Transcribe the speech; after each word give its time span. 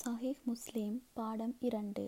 சஹீஹ் 0.00 0.38
முஸ்லீம் 0.48 0.94
பாடம் 1.16 1.52
இரண்டு. 1.68 2.04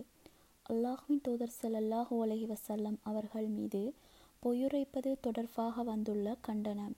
அல்லாஹ்வின் 0.66 1.20
தூதர் 1.26 1.52
ஸல்லல்லாஹு 1.56 2.14
அலைஹி 2.24 2.46
வசல்லம் 2.52 2.96
அவர்கள் 3.10 3.48
மீது 3.56 3.82
பொய்யுரைப்பது 4.42 5.10
தொடர்பாக 5.20 5.82
வந்துள்ள 5.82 6.34
கண்டனம். 6.48 6.94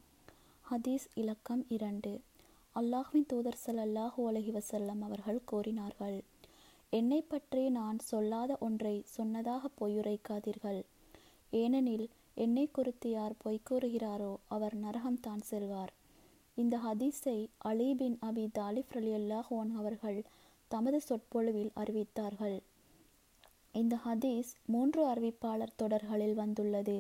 ஹதீஸ் 0.65 1.07
இலக்கம் 1.23 1.65
இரண்டு. 1.77 2.13
அல்லாஹ்வின் 2.77 3.27
தூதர் 3.33 3.59
ஸல்லல்லாஹு 3.65 4.27
அலைஹி 4.31 4.55
வசல்லம் 4.59 5.03
அவர்கள் 5.09 5.41
கூறினார்கள் 5.45 6.19
என்னை 6.93 7.21
பற்றி 7.33 7.65
நான் 7.79 7.99
சொல்லாத 8.11 8.57
ஒன்றை 8.69 8.95
சொன்னதாக 9.17 9.73
பொய்யுரைக்காதீர்கள். 9.81 10.81
ஏனெனில் 11.63 12.07
என்னை 12.47 12.67
குறித்து 12.79 13.11
யார் 13.11 13.37
பொய் 13.45 13.67
கூறுகிறாரோ 13.71 14.33
அவர் 14.49 14.77
நரகம்தான் 14.87 15.45
செல்வார். 15.51 15.93
இந்த 16.57 16.77
ஹதீஸை 16.87 17.39
அலி 17.59 17.91
பின் 18.01 18.19
அபி 18.31 18.47
தாலிஃப் 18.61 18.97
அலி 18.99 19.13
அல்லாஹோன் 19.21 19.71
அவர்கள் 19.81 20.19
தமது 20.75 20.99
சொற்பொழிவில் 21.01 21.73
அறிவித்தார்கள். 21.83 22.59
இந்த 23.75 23.95
ஹதீஸ் 24.07 24.51
மூன்று 24.67 25.03
அறிவிப்பாளர் 25.13 25.79
தொடர்களில் 25.83 26.37
வந்துள்ளது. 26.43 26.99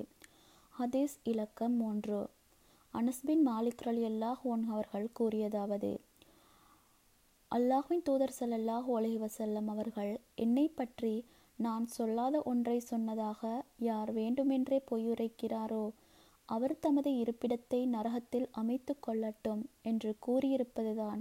ஹதீஸ் 0.72 1.16
இலக்கம் 1.32 1.76
மூன்று. 1.82 2.20
அனஸ்பின் 2.94 3.44
மாலிக் 3.46 3.86
அலி 3.90 4.02
அன்ஹு 4.08 4.72
அவர்கள் 4.74 5.06
கூறியதாவது 5.18 5.90
அல்லாஹின் 7.50 8.04
தூதர் 8.06 8.34
சல்லாஹ் 8.38 8.88
அலைஹி 8.98 9.18
வஸல்லம் 9.18 9.68
அவர்கள் 9.72 10.12
என்னை 10.44 10.64
பற்றி 10.78 11.12
நான் 11.58 11.84
சொல்லாத 11.96 12.36
ஒன்றை 12.50 12.76
சொன்னதாக 12.90 13.42
யார் 13.88 14.10
வேண்டுமென்றே 14.12 14.78
பொய்யுரைக்கிறாரோ 14.90 15.84
அவர் 16.48 16.74
தமது 16.80 17.10
இருப்பிடத்தை 17.22 17.80
நரகத்தில் 17.86 18.48
அமைத்து 18.62 18.94
கொள்ளட்டும் 19.06 19.62
என்று 19.82 20.10
கூறியிருப்பதுதான் 20.26 21.20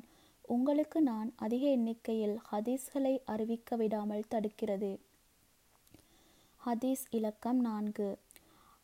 உங்களுக்கு 0.49 1.01
நான் 1.01 1.33
அதிக 1.35 1.67
எண்ணிக்கையில் 1.67 2.37
ஹதீஸ்களை 2.51 3.19
அறிவிக்க 3.25 3.75
விடாமல் 3.75 4.29
தடுக்கிறது. 4.29 4.99
ஹதீஸ் 6.61 7.03
இலக்கம் 7.09 7.57
நான்கு. 7.57 8.17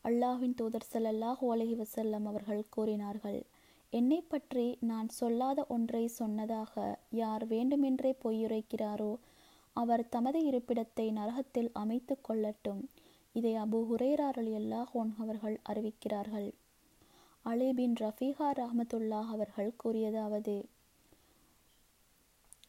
அல்லாஹ்வின் 0.06 0.56
தூதர் 0.56 0.88
ஸல்லல்லாஹு 0.94 1.46
அலைஹி 1.54 1.76
வசல்லம் 1.76 2.26
அவர்கள் 2.26 2.64
கூறினார்கள் 2.70 3.44
என்னை 3.90 4.22
பற்றி 4.22 4.78
நான் 4.80 5.10
சொல்லாத 5.10 5.66
ஒன்றை 5.68 6.08
சொன்னதாக 6.08 7.00
யார் 7.10 7.48
வேண்டுமென்றே 7.48 8.16
பொய்யுரைக்கிறாரோ 8.24 9.18
அவர் 9.74 10.10
தமது 10.10 10.40
இருப்பிடத்தை 10.40 11.12
நரகத்தில் 11.12 11.72
அமைத்து 11.74 12.18
கொள்ளட்டும் 12.28 12.82
இதை 13.32 13.54
அபு 13.56 13.80
ஹுரேரா 13.90 14.30
எல்லா 14.36 14.82
அன்ஹு 14.94 15.24
அவர்கள் 15.24 15.60
அறிவிக்கிறார்கள். 15.64 16.54
அலி 17.46 17.74
பின் 17.74 17.96
ரஃபீஹா 18.00 18.48
ரஹமத்துல்லாஹ் 18.52 19.32
அவர்கள் 19.32 19.72
கூறியதாவது 19.78 20.56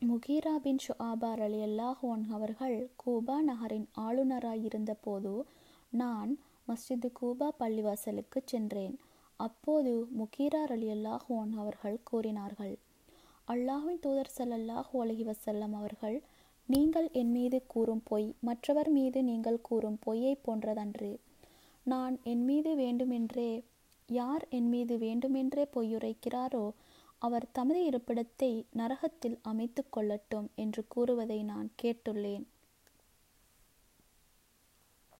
முகீரா 0.02 0.52
பின் 0.64 0.78
ஷுஆபார் 0.84 1.40
அலி 1.46 1.58
அல்லாஹோன் 1.62 2.22
அவர்கள் 2.34 2.76
கூபா 2.96 3.34
நகரின் 3.40 3.84
ஆளுநராய் 4.04 4.62
இருந்தபோது 4.68 5.32
நான் 5.92 6.30
மஸ்ஜிது 6.68 7.08
கூபா 7.12 7.48
பள்ளிவாசலுக்கு 7.58 8.40
சென்றேன். 8.44 8.94
அப்போது 9.40 9.92
முகீரா 10.20 10.62
அலி 10.76 10.88
அல்லாஹோன் 10.94 11.50
அவர்கள் 11.62 11.98
கூறினார்கள் 12.10 12.72
அல்லாஹின் 13.48 14.00
தூதர் 14.04 14.32
ஸல்லல்லாஹு 14.36 14.94
அலஹி 15.04 15.26
வசல்லம் 15.30 15.74
அவர்கள் 15.80 16.16
நீங்கள் 16.68 17.08
என் 17.22 17.32
மீது 17.32 17.60
கூறும் 17.66 18.02
பொய் 18.10 18.28
மற்றவர் 18.40 18.90
மீது 18.98 19.22
நீங்கள் 19.22 19.60
கூறும் 19.68 19.98
பொய்யை 20.06 20.34
போன்றதன்று. 20.46 21.12
நான் 21.86 22.16
என் 22.24 22.44
மீது 22.44 22.72
வேண்டுமென்றே 22.74 23.50
யார் 24.08 24.46
என் 24.50 24.68
மீது 24.68 24.96
வேண்டுமென்றே 24.98 25.66
பொய்யுரைக்கிறாரோ 25.76 26.66
அவர் 27.22 27.46
தமது 27.52 27.80
இருப்பிடத்தை 27.90 28.50
நரகத்தில் 28.72 29.38
அமைத்து 29.42 29.82
கொள்ளட்டும் 29.96 30.48
என்று 30.54 30.82
கூறுவதை 30.88 31.42
நான் 31.42 31.68
கேட்டுள்ளேன். 31.82 32.46